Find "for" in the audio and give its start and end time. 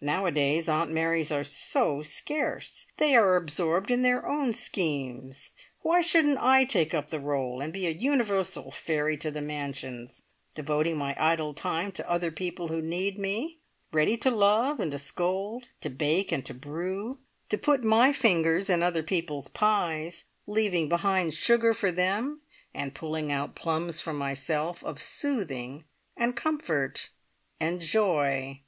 21.74-21.90, 24.00-24.12